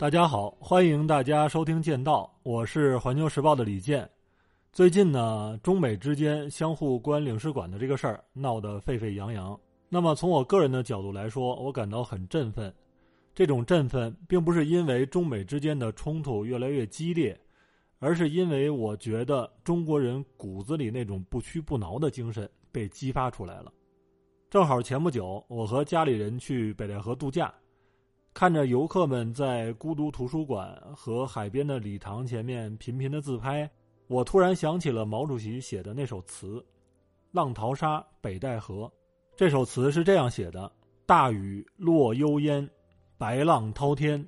[0.00, 4.08] 大家好，欢迎大家收听《剑道》，我是环球时报的李健。
[4.72, 9.60] 最近呢，中美之间相互关领事馆的这个事儿闹得沸沸扬扬。
[9.90, 12.74] 那么从我个人的角度来说，我感到很振奋。
[13.34, 17.38] 这种振奋并不是因为中美之间的冲突越来越激烈，
[17.98, 23.70] 而是因为我觉得中国人骨子里那种不屈不挠的精神被激发出来了。
[24.48, 27.52] 正好前不久，我和家里人去北戴河度假。
[28.32, 33.68] 看着游客们在孤独图书馆和海边的礼堂前面频频的自拍，
[34.06, 36.58] 我突然想起了毛主席写的那首词
[37.32, 38.84] 《浪淘沙北戴河》。
[39.36, 40.70] 这首词是这样写的
[41.04, 42.66] ：“大雨落幽烟，
[43.18, 44.24] 白浪滔天，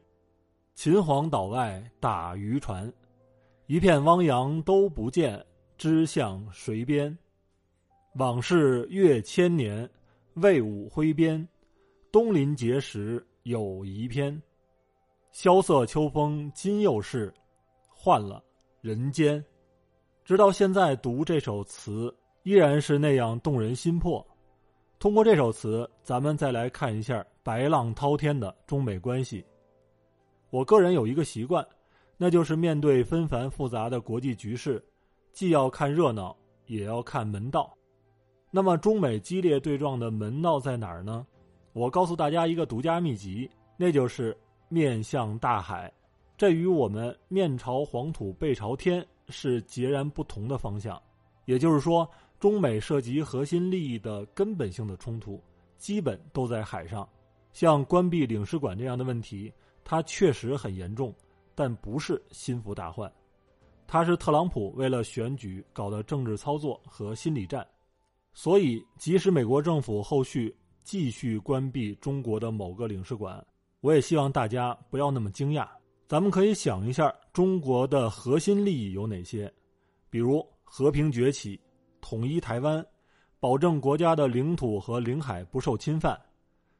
[0.74, 2.92] 秦皇岛外打渔船，
[3.66, 5.42] 一片汪洋都不见，
[5.78, 7.16] 知向谁边？
[8.16, 9.88] 往事越千年，
[10.34, 11.48] 魏武挥鞭，
[12.10, 14.40] 东临碣石。”有一篇，
[15.32, 17.34] 萧瑟秋风今又是，
[17.88, 18.40] 换了
[18.80, 19.44] 人间。
[20.24, 24.24] 直到现在读这首词，依然是那样动人心魄。
[25.00, 29.44] 通过这首词，咱们再来看一下白浪滔天的中美关系。
[30.50, 31.66] 我个人有一个习惯，
[32.16, 34.80] 那就是面对纷繁复杂的国际局势，
[35.32, 37.76] 既要看热闹，也要看门道。
[38.52, 41.26] 那么，中美激烈对撞的门道在哪儿呢？
[41.72, 44.36] 我告诉大家一个独家秘籍，那就是
[44.68, 45.92] 面向大海。
[46.36, 51.00] 这与我们面朝黄土背朝天是截然不同的方向。
[51.44, 55.42] 也就是说，中美涉及核心利益的根本性的冲突，
[55.78, 57.08] 基本都在海上。
[57.52, 59.52] 像关闭领事馆这样的问题，
[59.84, 61.14] 它确实很严重，
[61.54, 63.10] 但不是心腹大患。
[63.86, 67.66] 它是特朗普为了选举搞的政治操作和心理战。
[68.32, 73.44] 所以，即使美国政府后续，继续关闭中国的某个领事馆，
[73.80, 75.66] 我也希望大家不要那么惊讶。
[76.08, 79.50] 咱们可以想一下，中国的核心利益有哪些？
[80.10, 81.58] 比如和平崛起、
[82.00, 82.84] 统一台湾、
[83.40, 86.20] 保证国家的领土和领海不受侵犯，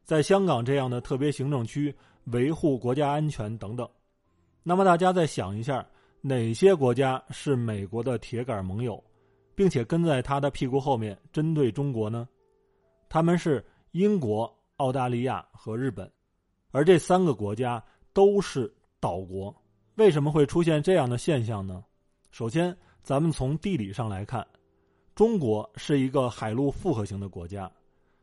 [0.05, 3.89] 在香港这样的特别行政区维护国家安全等等。
[4.63, 5.87] 那么大家再想一下，
[6.21, 9.03] 哪些国家是美国的铁杆盟友，
[9.55, 12.29] 并且跟在他的屁股后面针对中国呢？
[13.09, 13.65] 他们是。
[13.93, 16.11] 英国、澳大利亚和日本，
[16.71, 17.83] 而这三个国家
[18.13, 19.55] 都是岛国。
[19.97, 21.85] 为什么会出现这样的现象呢？
[22.31, 24.47] 首先，咱们从地理上来看，
[25.15, 27.71] 中国是一个海陆复合型的国家，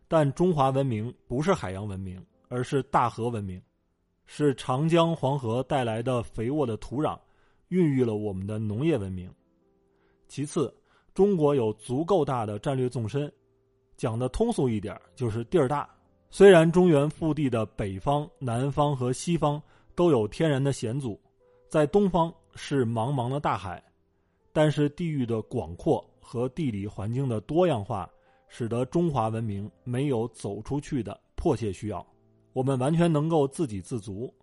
[0.08, 3.62] 但中华文明不是海洋文明，而是大河文明，
[4.26, 7.20] 是长江、黄河带来的肥沃的土壤，
[7.68, 9.32] 孕育了我们的农业文明。
[10.28, 10.76] 其次，
[11.14, 13.32] 中国有足够大的战略纵深。
[14.00, 15.88] 讲的通俗一点，就是地儿大。
[16.30, 19.62] 虽然中原腹地的北方、南方和西方
[19.94, 21.20] 都有天然的险阻，
[21.68, 23.84] 在东方是茫茫的大海，
[24.54, 28.10] 但是地域的广阔和地理环境的多样化，
[28.48, 32.06] 使得中华文明没有走出去的迫切需要。
[32.54, 34.34] 我们完全能够自给自足，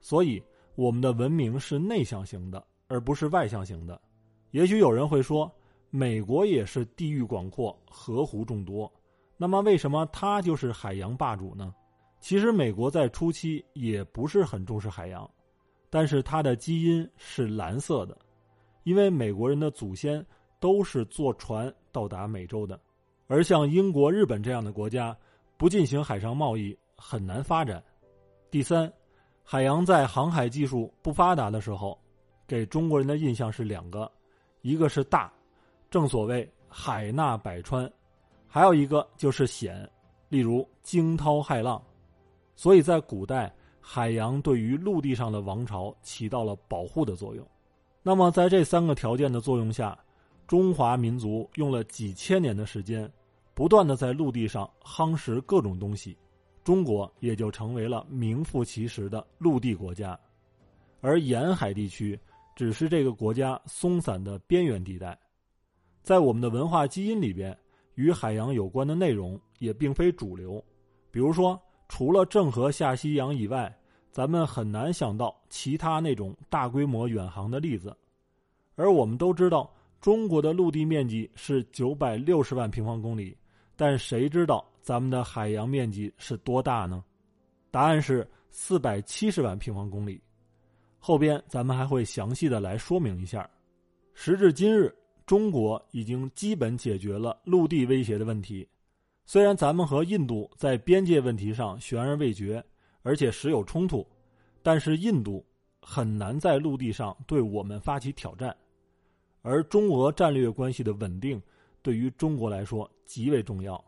[0.00, 0.42] 所以
[0.76, 4.00] 我们的文明是内向型的，而不是外向型的。
[4.52, 5.52] 也许有人会说。
[5.96, 8.92] 美国也是地域广阔、河湖众多，
[9.36, 11.72] 那么为什么它就是海洋霸主呢？
[12.18, 15.30] 其实美国在初期也不是很重视海洋，
[15.90, 18.18] 但是它的基因是蓝色的，
[18.82, 20.26] 因为美国人的祖先
[20.58, 22.80] 都是坐船到达美洲的，
[23.28, 25.16] 而像英国、日本这样的国家
[25.56, 27.80] 不进行海上贸易很难发展。
[28.50, 28.92] 第三，
[29.44, 31.96] 海洋在航海技术不发达的时候，
[32.48, 34.10] 给中国人的印象是两个，
[34.62, 35.32] 一个是大。
[35.94, 37.88] 正所谓海纳百川，
[38.48, 39.88] 还有一个就是险，
[40.28, 41.80] 例如惊涛骇浪。
[42.56, 47.46] 所以在古代，海洋对于陆地上的王朝起到了保护的作用。
[48.02, 49.96] 那么在这三个条件的作用下，
[50.48, 53.08] 中华民族用了几千年的时间，
[53.54, 56.18] 不断的在陆地上夯实各种东西，
[56.64, 60.18] 中国也就成为了名副其实的陆地国家，
[61.00, 62.18] 而沿海地区
[62.56, 65.16] 只是这个国家松散的边缘地带。
[66.04, 67.56] 在我们的文化基因里边，
[67.94, 70.62] 与海洋有关的内容也并非主流。
[71.10, 71.58] 比如说，
[71.88, 73.74] 除了郑和下西洋以外，
[74.12, 77.96] 咱们很难想到其他那种大规模远航的例子。
[78.74, 83.34] 而我们都知道，中国的陆地面积是九百六十万平方公里，
[83.74, 87.02] 但谁知道咱们的海洋面积是多大呢？
[87.70, 90.20] 答案是四百七十万平方公里。
[90.98, 93.48] 后边咱们还会详细的来说明一下。
[94.12, 94.94] 时至今日。
[95.26, 98.68] 中国已经基本解决了陆地威胁的问题，
[99.24, 102.62] 虽然咱们和印度在边界问题上悬而未决，
[103.02, 104.06] 而且时有冲突，
[104.62, 105.44] 但是印度
[105.80, 108.54] 很难在陆地上对我们发起挑战，
[109.40, 111.40] 而中俄战略关系的稳定
[111.80, 113.82] 对于中国来说极为重要。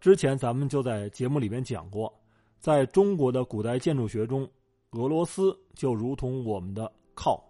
[0.00, 2.12] 之前咱们就在节目里面讲过，
[2.58, 4.48] 在中国的古代建筑学中，
[4.90, 7.47] 俄罗斯就如同我们的靠，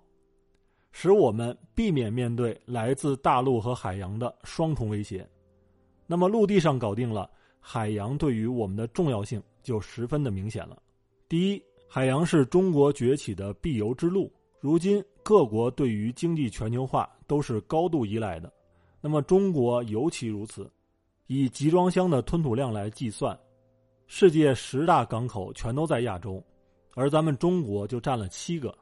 [1.00, 5.24] 使我们避免面对来自大陆和海洋的双重威胁。
[6.08, 7.30] 那么陆地上搞定了，
[7.60, 10.76] 海洋对于我们的重要性就十分的明显了。
[11.28, 14.28] 第一，海洋是中国崛起的必由之路。
[14.58, 18.52] 如今各国对于经济全球化都是高度依赖的，
[19.00, 20.68] 那么中国尤其如此。
[21.28, 23.38] 以集装箱的吞吐量来计算，
[24.08, 26.42] 世界十大港口全都在亚洲，
[26.96, 28.76] 而咱们中国就占了七个。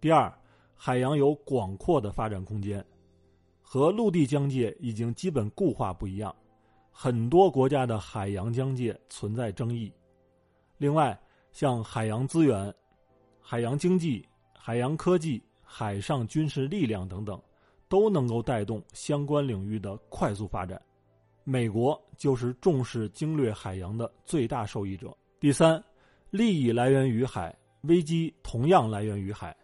[0.00, 0.32] 第二，
[0.76, 2.84] 海洋有广阔的发展空间，
[3.62, 6.34] 和陆地疆界已经基本固化不一样，
[6.92, 9.92] 很多国家的海洋疆界存在争议。
[10.76, 11.18] 另外，
[11.50, 12.72] 像海洋资源、
[13.40, 17.40] 海洋经济、海洋科技、海上军事力量等等，
[17.88, 20.80] 都能够带动相关领域的快速发展。
[21.42, 25.16] 美国就是重视经略海洋的最大受益者。
[25.40, 25.82] 第三，
[26.30, 29.56] 利益来源于海，危机同样来源于海。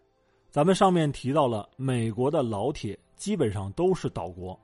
[0.53, 4.59] 咱们上面提到了美国的老铁基本上都是岛国，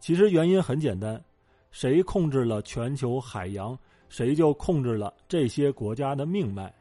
[0.00, 1.22] 其实原因很简单，
[1.70, 3.78] 谁控制了全球海洋，
[4.08, 6.74] 谁就控制了这些国家的命脉。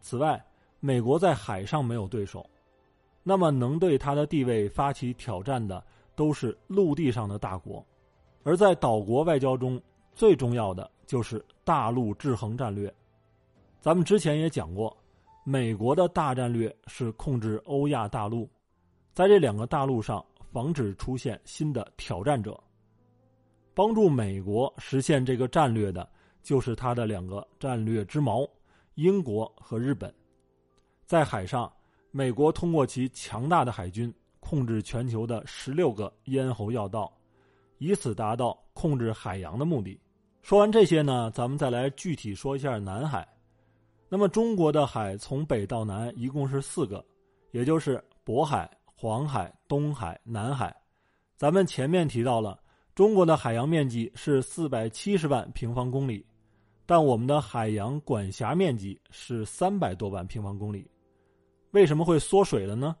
[0.00, 0.42] 此外，
[0.80, 2.48] 美国在海上没有对手，
[3.22, 5.84] 那么能对他的地位发起挑战的
[6.14, 7.84] 都是陆地上的大国。
[8.42, 9.78] 而在岛国外交中，
[10.14, 12.90] 最重要的就是大陆制衡战略。
[13.82, 14.96] 咱们之前也讲过，
[15.48, 18.50] 美国的大战略是控制欧亚大陆，
[19.14, 22.60] 在这两个大陆上防止出现新的挑战者。
[23.72, 26.10] 帮助美国实现这个战略的，
[26.42, 28.44] 就是他的两个战略之矛——
[28.96, 30.12] 英国和日本。
[31.04, 31.72] 在海上，
[32.10, 37.16] 美国通过其强大的海军，控制全球的十六个咽喉要道。
[37.78, 39.96] 以此达到控制海洋的目的。
[40.42, 43.24] 说完这些呢，咱们再来具体说一下南海。
[44.08, 47.04] 那么中国的海从北到南一共是四个，
[47.50, 50.74] 也就是渤海、黄海、东海、南海。
[51.36, 52.58] 咱们前面提到了，
[52.94, 56.24] 中国的海洋面积是四百七十万平方公里，
[56.86, 60.88] 但我们的海洋管辖面积是三百多万平方公里。
[61.72, 62.96] 为什么会缩水了呢？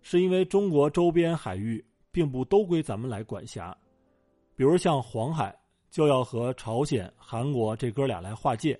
[0.00, 3.76] 是因为中国周边海域并不都归咱们来管辖。
[4.54, 5.54] 比如像黄海
[5.90, 8.78] 就要和朝鲜、韩国这哥俩来划界，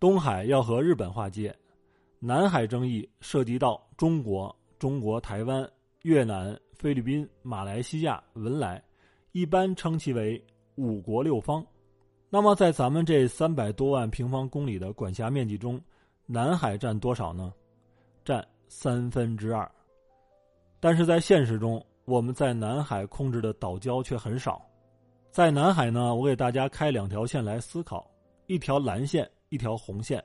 [0.00, 1.52] 东海要和日本划界，
[2.20, 5.68] 南海争议涉及到中国、中国台湾、
[6.02, 8.80] 越南、菲律宾、马来西亚、文莱，
[9.32, 10.40] 一般称其为
[10.76, 11.66] 五国六方。
[12.30, 15.80] 那么在咱们这三百多万平方公里的管辖面积中，
[16.26, 17.52] 南海占多少呢？
[18.24, 19.68] 占三分之二。
[20.78, 24.64] 但是在现实中，我们在南海控制的岛礁却很少。
[25.32, 28.08] 在南海呢，我给大家开两条线来思考：
[28.46, 30.22] 一条蓝线，一条红线。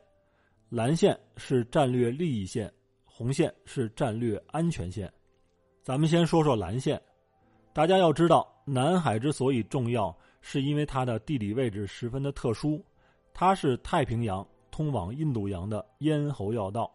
[0.69, 2.71] 蓝线是战略利益线，
[3.05, 5.11] 红线是战略安全线。
[5.83, 7.01] 咱们先说说蓝线。
[7.73, 12.83] 大家要知道，南海之所以重要，是因为它的地理位置十分的特殊。
[13.33, 16.91] 它是太平洋通往印度洋的咽喉要道，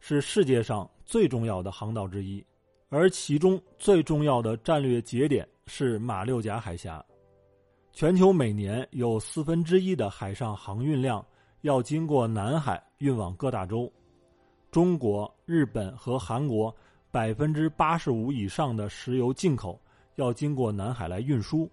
[0.00, 2.44] 是世界上最重要的航道之一。
[2.88, 7.04] 而其中最重要的战略节点是马六甲海峡。
[7.92, 11.24] 全球每年有四分之一的海上航运量
[11.66, 13.92] 要经过南海运往各大洲，
[14.70, 16.72] 中国、日本和韩国
[17.10, 19.76] 百分之八十五以上的石油进口
[20.14, 21.68] 要经过南海来运输，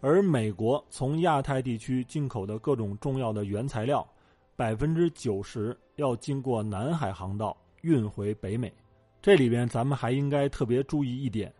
[0.00, 4.06] 而美国从亚太地区进口的各种重要的原材料，
[4.54, 8.72] 百分之九十要经过南海航道运回北美。
[9.20, 11.52] 这里边咱们还应该特别注意一点。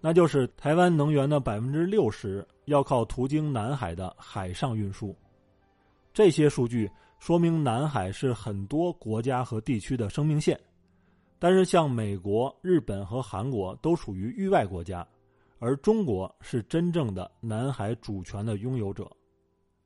[0.00, 5.14] 那就是台湾能源的百分之六十要靠途经南海的海上运输，
[6.14, 10.58] 这些数据说明南海是很多国家和地区的生命线。
[11.40, 15.06] 但是，像美国、日本和韩国都属于域外国家，
[15.58, 19.10] 而中国是真正的南海主权的拥有者。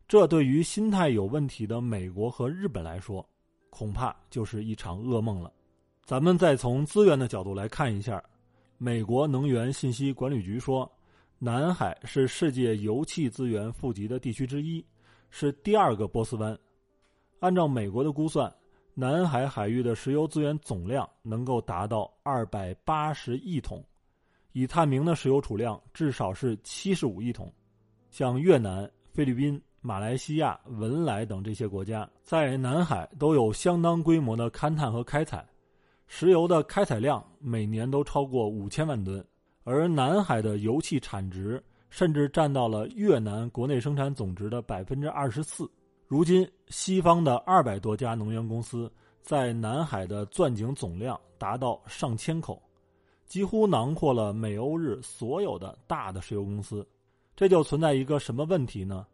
[0.07, 3.27] 这对于心态有问题的美国和日本来说，
[3.71, 5.51] 恐怕就是一场噩梦了。
[6.05, 8.23] 咱们再从资源的角度来看一下。
[8.77, 10.91] 美国能源信息管理局说，
[11.39, 14.85] 南海是世界油气资源富集的地区之一，
[15.31, 16.59] 是第二个波斯湾。
[17.41, 18.53] 按照美国的估算，
[18.95, 23.85] 南海海域的石油资源总量能够达到二百八十亿桶，
[24.53, 27.53] 已探明的石油储量至少是七十五亿桶。
[28.11, 35.47] 像越南、菲律宾、马来西亚、文莱等这些国家，在南海都有相当规模的勘探和开采。
[36.07, 39.25] 石油的开采量每年都超过五千万吨，
[39.63, 45.71] 而南海的油气产值甚至占到了越南国内生产总值的百分之二十四。
[46.07, 48.91] 如今，西方的二百多家能源公司
[49.21, 52.63] 在南海的钻井总量达到上千口，
[53.27, 56.87] 几乎囊括了美欧日所有的大的石油公司。
[57.37, 59.07] 这就存在一个什么问题呢？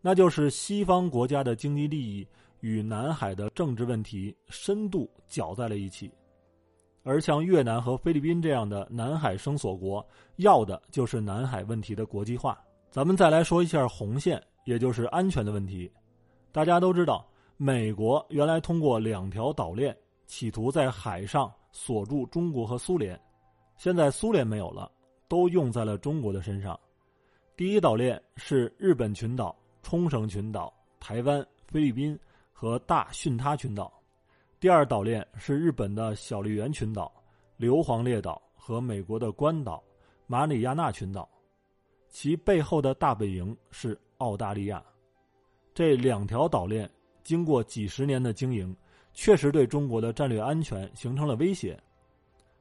[0.00, 2.26] 那就是西方国家的经济利益
[2.60, 6.10] 与南海的政治问题深度搅在了一起，
[7.08, 12.62] 而像越南和菲律宾这样的南海声索国，要的就是南海问题的国际化。
[12.90, 15.90] 咱们再来说一下红线，也就是安全的问题。
[16.52, 19.96] 大家都知道，美国原来通过两条岛链，
[20.26, 23.18] 企图在海上锁住中国和苏联。
[23.78, 24.92] 现在苏联没有了，
[25.28, 26.78] 都用在了中国的身上。
[27.56, 32.18] 第一岛链是日本群岛、冲绳群岛、台湾、菲律宾
[32.52, 33.90] 和大巽他群岛；
[34.60, 37.12] 第二岛链是日本的小笠原群岛、
[37.56, 39.80] 硫磺列岛和美国的关岛、
[40.26, 41.28] 马里亚纳群岛。
[42.08, 44.82] 其背后的大本营是澳大利亚。
[45.72, 46.90] 这两条岛链
[47.22, 48.76] 经过几十年的经营，
[49.12, 51.80] 确实对中国的战略安全形成了威胁。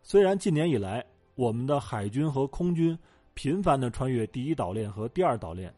[0.04, 2.96] 虽然近年以来，我们的海军和空军
[3.34, 5.74] 频繁的穿越第一岛链和第二岛链，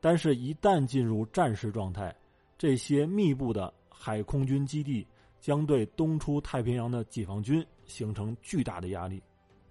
[0.00, 2.14] 但是，一旦进入战时状态，
[2.56, 5.04] 这些密布的海空军基地
[5.40, 9.22] 将对东出太平洋的解放军形成巨大的压力。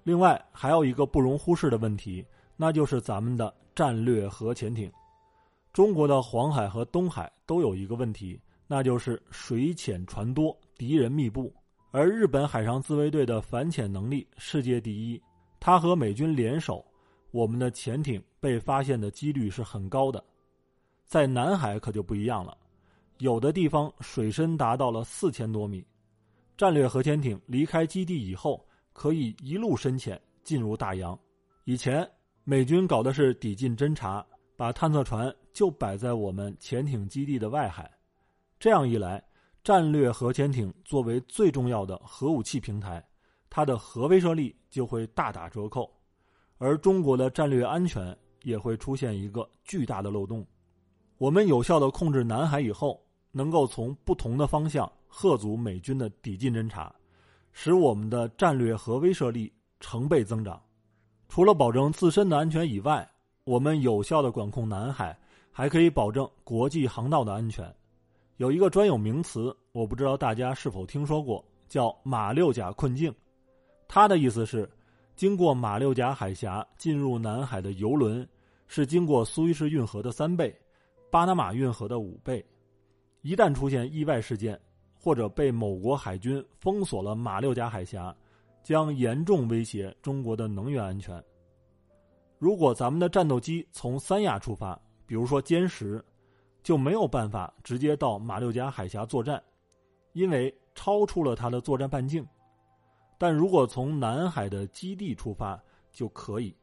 [0.04, 2.26] 另外，还有一个不容忽视的问题，
[2.58, 4.92] 那就是咱们的战略核潜艇。
[5.72, 11.54] 中国的黄海和东海都有一个问题，那就是水浅船多，敌人密布。
[11.92, 15.22] 而日本海上自卫队的反潜能力世界第一，
[15.60, 16.84] 他和美军联手，
[17.32, 20.24] 我们的潜艇被发现的几率是很高的。
[21.06, 22.56] 在南海可就不一样了，
[23.20, 25.86] 有的地方水深达到了四千多米，
[26.58, 31.18] 战略核潜艇离开基地以后，可以一路深潜进入大洋。
[31.64, 32.06] 以前
[32.44, 34.26] 美军搞的是抵近侦察。
[34.60, 37.90] 把探测船就摆在我们潜艇基地的外海，
[38.60, 39.24] 这样一来，
[39.64, 43.02] 战略核潜艇作为最重要的核武器平台，
[43.50, 45.90] 它的核威慑力就会大打折扣，
[46.58, 50.46] 而中国的战略安全也会出现一个巨大的漏洞。
[51.18, 56.94] 我们有效的控制南海以后，能够从不同的方向吓阻美军的抵近侦察，
[57.52, 60.62] 使我们的战略核威慑力成倍增长。
[61.28, 63.08] 除了保证自身的安全以外，
[63.44, 65.18] 我们有效的管控南海，
[65.52, 67.72] 还可以保证国际航道的安全。
[68.38, 73.14] 有一个专有名词，我不知道大家是否听说过，叫“马六甲困境”。
[73.88, 74.70] 它的意思是，
[75.16, 78.28] 经过马六甲海峡进入南海的游轮，
[78.68, 80.56] 是经过苏伊士运河的三倍，
[81.12, 82.44] 巴拿马运河的五倍。
[83.22, 84.60] 一旦出现意外事件，
[84.98, 88.16] 或者被某国海军封锁了马六甲海峡，
[88.64, 91.22] 将严重威胁中国的能源安全。
[92.38, 96.04] 如果咱们的战斗机从三亚出发，比如说歼十，
[96.64, 99.42] 就没有办法直接到马六甲海峡作战，
[100.14, 102.26] 因为超出了它的作战半径。
[103.18, 105.62] 但如果从南海的基地出发
[105.92, 106.56] 就可以，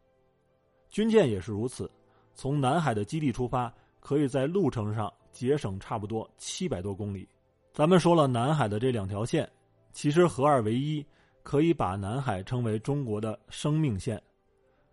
[0.89, 1.91] 军舰也是如此，
[2.35, 3.71] 从南海的基地出发，
[4.01, 7.29] 可以在路程上节省差不多七百多公里。
[7.75, 9.47] 咱们说了南海的这两条线，
[9.93, 11.05] 其实合二为一，
[11.43, 14.21] 可以把南海称为中国的生命线。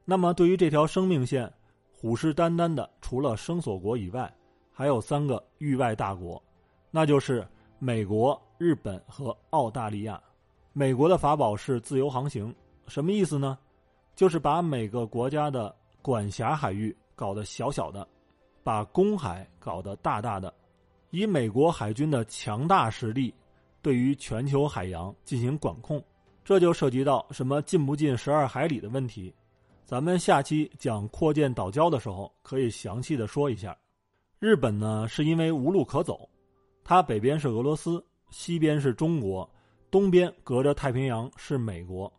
[0.03, 1.49] 那么，对于这条生命线，
[1.93, 4.29] 虎视眈眈的除了生索国以外，
[4.69, 6.43] 还有三个域外大国，
[6.91, 7.47] 那就是
[7.79, 10.21] 美国、日本和澳大利亚。
[10.73, 12.53] 美国的法宝是自由航行，
[12.87, 13.57] 什么意思呢？
[14.13, 18.05] 就是把每个国家的管辖海域搞得小小的，
[18.63, 20.53] 把公海搞得大大的，
[21.11, 23.33] 以美国海军的强大实力，
[23.81, 26.03] 对于全球海洋进行管控。
[26.43, 29.33] 这就涉及到什么进不进十二海里的问题。
[29.85, 33.77] 咱们下期讲扩建岛礁的时候，可以详细的说一下。
[34.39, 36.27] 日本呢，是因为无路可走，
[36.83, 39.49] 它北边是俄罗斯，西边是中国，
[39.91, 42.11] 东边隔着太平洋是美国。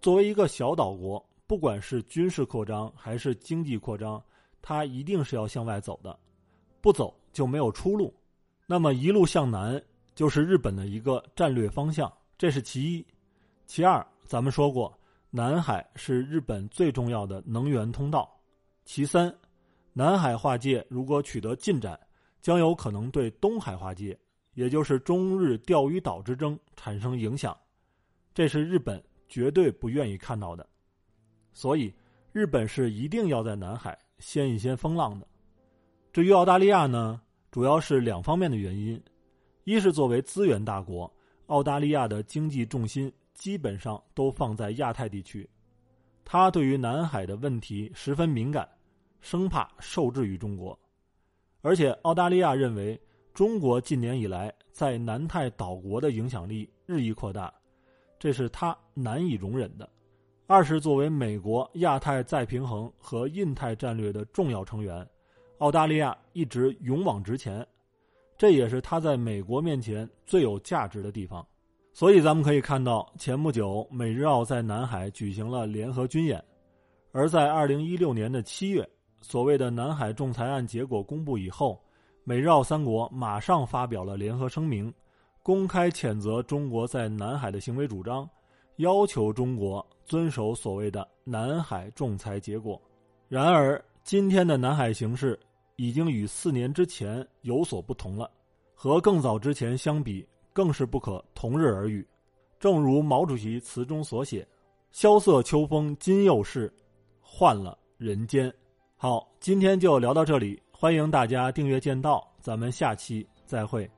[0.00, 4.22] 作为一个小岛国，不管是军事扩张还是经济扩张，
[4.62, 6.18] 它一定是要向外走的，
[6.80, 8.14] 不走就没有出路。
[8.66, 9.82] 那么一路向南
[10.14, 13.06] 就是日本的一个战略方向，这是其一。
[13.66, 14.96] 其二，咱们说过。
[15.32, 18.28] 南海是日本最重要的能源通道。
[18.84, 19.32] 其三，
[19.92, 21.96] 南海划界如果取得进展，
[22.42, 24.18] 将有可能对东海划界，
[24.54, 27.56] 也就是中日钓鱼岛之争产生影响，
[28.34, 30.68] 这是日本绝对不愿意看到的。
[31.52, 31.94] 所以，
[32.32, 35.26] 日本是一定要在南海掀一掀风浪的。
[36.12, 39.02] 至于澳大利亚呢，主要是两方面的原因：
[39.64, 41.12] 一是作为资源大国，
[41.46, 45.48] 澳大利亚的经济重心基本上都放在亚太地区，
[46.24, 48.68] 他对于南海的问题十分敏感，
[49.20, 50.78] 生怕受制于中国。
[51.62, 53.00] 而且，澳大利亚认为
[53.34, 57.52] 中国近年以来在南太岛国的影响力日益扩大，
[58.18, 59.88] 这是他难以容忍的。
[60.50, 65.08] 二是作为美国亚太再平衡和印太战略的重要成员，
[65.58, 67.64] 澳大利亚一直勇往直前。
[68.36, 71.46] 这也是他在美国面前最有价值的地方，
[71.92, 76.44] 所以咱们可以看到，前不久美日澳在南海举行了联合军演，
[77.12, 78.84] 而在二零一六年的七月，
[79.20, 81.80] 所谓的南海仲裁案结果公布以后，
[82.24, 84.92] 美日澳三国马上发表了联合声明，
[85.44, 88.28] 公开谴责中国在南海的行为主张，
[88.80, 92.80] 要求中国遵守所谓的南海仲裁结果。
[93.28, 95.38] 然而，今天的南海形势。
[95.76, 98.30] 已经与四年之前有所不同了，
[98.74, 102.06] 和更早之前相比，更是不可同日而语。
[102.58, 104.46] 正如毛主席词中所写
[104.92, 106.70] ：“萧瑟秋风今又是，
[107.22, 108.52] 换了人间。”
[108.94, 113.90] 好，今天就聊到这里，欢迎大家订阅剑道，咱们下期再会。